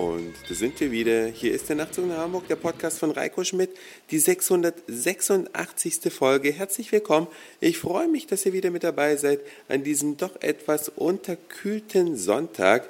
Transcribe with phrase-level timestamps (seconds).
[0.00, 1.26] Und da sind wir wieder.
[1.26, 3.68] Hier ist der Nachtzug nach Hamburg, der Podcast von Reiko Schmidt,
[4.10, 6.10] die 686.
[6.10, 6.52] Folge.
[6.52, 7.26] Herzlich willkommen.
[7.60, 12.88] Ich freue mich, dass ihr wieder mit dabei seid an diesem doch etwas unterkühlten Sonntag.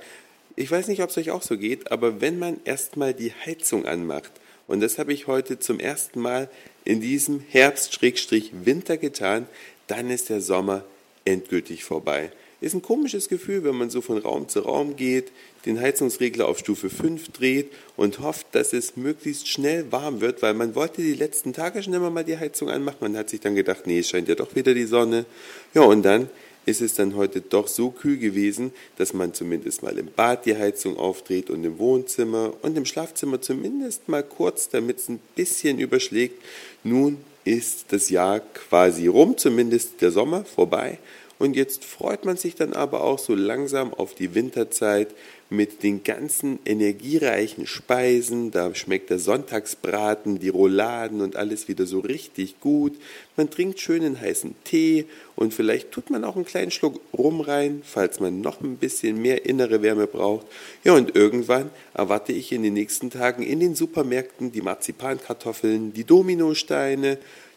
[0.55, 3.87] Ich weiß nicht, ob es euch auch so geht, aber wenn man erstmal die Heizung
[3.87, 4.30] anmacht,
[4.69, 6.48] und das habe ich heute zum ersten Mal
[6.84, 9.48] in diesem Herbst-Winter getan,
[9.88, 10.84] dann ist der Sommer
[11.24, 12.30] endgültig vorbei.
[12.60, 15.32] Ist ein komisches Gefühl, wenn man so von Raum zu Raum geht,
[15.64, 20.52] den Heizungsregler auf Stufe 5 dreht und hofft, dass es möglichst schnell warm wird, weil
[20.52, 22.98] man wollte die letzten Tage schon immer mal die Heizung anmachen.
[23.01, 25.24] Man hat sich dann gedacht, nee, es scheint ja doch wieder die Sonne.
[25.73, 26.28] Ja, und dann
[26.66, 30.56] ist es dann heute doch so kühl gewesen, dass man zumindest mal im Bad die
[30.56, 35.79] Heizung aufdreht und im Wohnzimmer und im Schlafzimmer zumindest mal kurz, damit es ein bisschen
[35.79, 36.42] überschlägt.
[36.84, 40.98] Nun ist das Jahr quasi rum, zumindest der Sommer vorbei
[41.41, 45.09] und jetzt freut man sich dann aber auch so langsam auf die Winterzeit
[45.49, 48.51] mit den ganzen energiereichen Speisen.
[48.51, 52.93] Da schmeckt der Sonntagsbraten, die Rouladen und alles wieder so richtig gut.
[53.38, 57.80] Man trinkt schönen heißen Tee und vielleicht tut man auch einen kleinen Schluck rum rein,
[57.87, 60.47] falls man noch ein bisschen mehr innere Wärme braucht.
[60.85, 66.04] Ja, und irgendwann erwarte ich in den nächsten Tagen in den Supermärkten die Marzipankartoffeln, die
[66.04, 67.16] Dominosteine,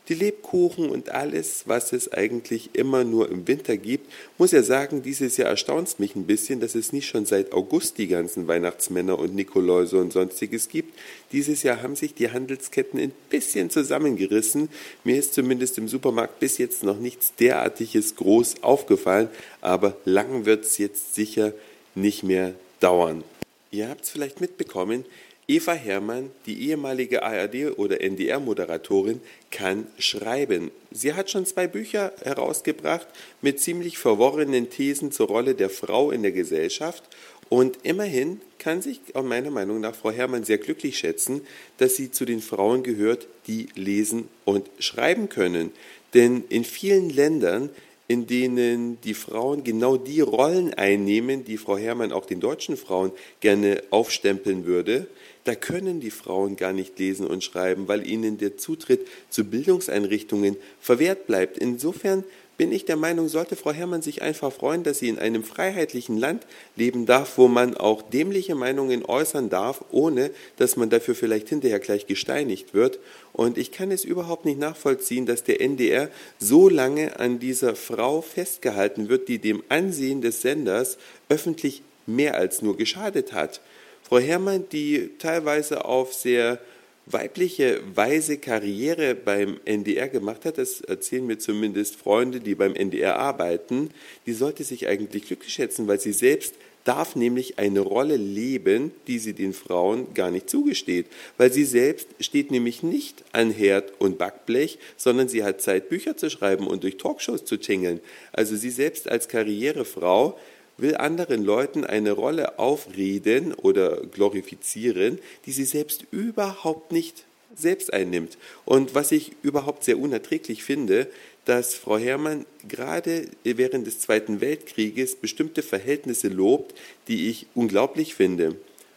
[0.10, 4.12] die Lebkuchen und alles, was es eigentlich immer nur im Winter gibt.
[4.38, 7.54] Muss ja sagen, dieses Jahr erstaunt es mich ein bisschen, dass es nicht schon seit
[7.54, 10.98] August die ganzen Weihnachtsmänner und Nikoläuse und sonstiges gibt.
[11.32, 14.70] Dieses Jahr haben sich die Handelsketten ein bisschen zusammengerissen.
[15.04, 19.30] Mir ist zumindest im Supermarkt bis jetzt noch nichts derartiges groß aufgefallen,
[19.62, 21.54] aber lang wird es jetzt sicher
[21.96, 23.24] nicht mehr dauern.
[23.72, 25.06] Ihr habt es vielleicht mitbekommen,
[25.48, 29.20] Eva Herrmann, die ehemalige ARD- oder NDR-Moderatorin,
[29.52, 30.72] kann schreiben.
[30.92, 33.08] Sie hat schon zwei Bücher herausgebracht
[33.42, 37.04] mit ziemlich verworrenen Thesen zur Rolle der Frau in der Gesellschaft.
[37.50, 41.42] Und immerhin kann sich meiner Meinung nach Frau Herrmann sehr glücklich schätzen,
[41.78, 45.72] dass sie zu den Frauen gehört, die lesen und schreiben können.
[46.14, 47.70] Denn in vielen Ländern
[48.08, 53.12] in denen die Frauen genau die Rollen einnehmen, die Frau Herrmann auch den deutschen Frauen
[53.40, 55.08] gerne aufstempeln würde,
[55.46, 60.56] da können die Frauen gar nicht lesen und schreiben, weil ihnen der Zutritt zu Bildungseinrichtungen
[60.80, 61.58] verwehrt bleibt.
[61.58, 62.24] Insofern
[62.58, 66.18] bin ich der Meinung, sollte Frau Herrmann sich einfach freuen, dass sie in einem freiheitlichen
[66.18, 71.50] Land leben darf, wo man auch dämliche Meinungen äußern darf, ohne dass man dafür vielleicht
[71.50, 73.00] hinterher gleich gesteinigt wird.
[73.32, 76.10] Und ich kann es überhaupt nicht nachvollziehen, dass der NDR
[76.40, 80.98] so lange an dieser Frau festgehalten wird, die dem Ansehen des Senders
[81.30, 83.62] öffentlich mehr als nur geschadet hat.
[84.04, 86.60] Frau Herrmann, die teilweise auf sehr
[87.06, 93.18] weibliche Weise Karriere beim NDR gemacht hat, das erzählen mir zumindest Freunde, die beim NDR
[93.18, 93.90] arbeiten,
[94.26, 99.20] die sollte sich eigentlich glücklich schätzen, weil sie selbst darf nämlich eine Rolle leben, die
[99.20, 104.18] sie den Frauen gar nicht zugesteht, weil sie selbst steht nämlich nicht an Herd und
[104.18, 108.00] Backblech, sondern sie hat Zeit, Bücher zu schreiben und durch Talkshows zu tingeln.
[108.32, 110.38] Also sie selbst als Karrierefrau
[110.78, 117.26] will anderen Leuten eine Rolle aufreden oder glorifizieren, die sie selbst überhaupt nicht
[117.56, 118.38] selbst einnimmt.
[118.66, 121.08] Und was ich überhaupt sehr unerträglich finde,
[121.46, 126.74] dass Frau Herrmann gerade während des Zweiten Weltkrieges bestimmte Verhältnisse lobt,
[127.08, 128.56] die ich unglaublich finde.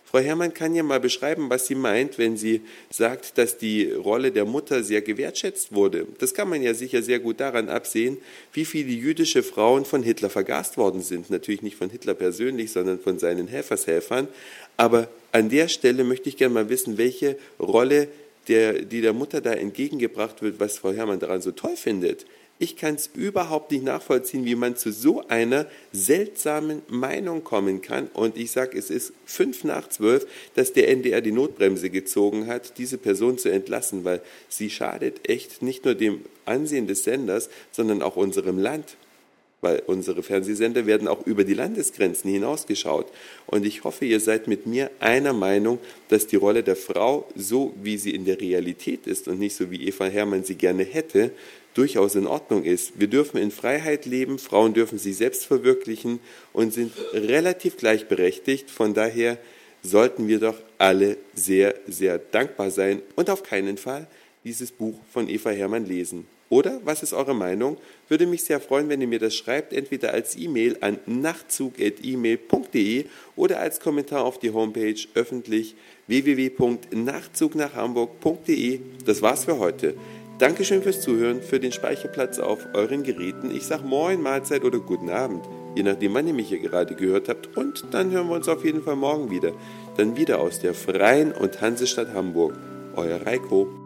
[0.09, 4.31] Frau Herrmann kann ja mal beschreiben, was sie meint, wenn sie sagt, dass die Rolle
[4.31, 6.07] der Mutter sehr gewertschätzt wurde.
[6.21, 8.19] Das kann man ja sicher sehr gut daran absehen,
[8.53, 11.29] wie viele jüdische Frauen von Hitler vergast worden sind.
[11.29, 14.29] Natürlich nicht von Hitler persönlich, sondern von seinen Helfershelfern.
[14.77, 18.07] Aber an der Stelle möchte ich gerne mal wissen, welche Rolle
[18.47, 22.27] der, die der Mutter da entgegengebracht wird, was Frau Herrmann daran so toll findet.
[22.59, 28.09] Ich kann es überhaupt nicht nachvollziehen, wie man zu so einer seltsamen Meinung kommen kann.
[28.15, 32.79] Und ich sage, es ist fünf nach zwölf, dass der NDR die Notbremse gezogen hat,
[32.79, 38.01] diese Person zu entlassen, weil sie schadet echt nicht nur dem Ansehen des Senders, sondern
[38.01, 38.97] auch unserem Land
[39.67, 43.11] weil unsere Fernsehsender werden auch über die Landesgrenzen hinausgeschaut.
[43.47, 47.75] Und ich hoffe, ihr seid mit mir einer Meinung, dass die Rolle der Frau, so
[47.83, 51.33] wie sie in der Realität ist und nicht so wie Eva Herrmann sie gerne hätte,
[51.75, 53.01] durchaus in Ordnung ist.
[53.01, 56.21] Wir dürfen in Freiheit leben, Frauen dürfen sich selbst verwirklichen
[56.53, 58.71] und sind relativ gleichberechtigt.
[58.71, 59.37] Von daher
[59.83, 64.07] sollten wir doch alle sehr, sehr dankbar sein und auf keinen Fall
[64.45, 66.36] dieses Buch von Eva Herrmann lesen.
[66.49, 67.77] Oder, was ist eure Meinung?
[68.09, 73.59] Würde mich sehr freuen, wenn ihr mir das schreibt, entweder als E-Mail an nachtzug.email.de oder
[73.59, 75.75] als Kommentar auf die Homepage öffentlich
[76.07, 78.81] www.nachzugnachhamburg.de.
[79.05, 79.95] Das war's für heute.
[80.39, 83.51] Dankeschön fürs Zuhören, für den Speicherplatz auf euren Geräten.
[83.51, 85.43] Ich sag Moin, Mahlzeit oder Guten Abend,
[85.75, 87.57] je nachdem, wann ihr mich hier gerade gehört habt.
[87.57, 89.53] Und dann hören wir uns auf jeden Fall morgen wieder.
[89.97, 92.53] dann wieder aus der Freien und Hansestadt Hamburg.
[92.95, 93.86] Euer Reiko.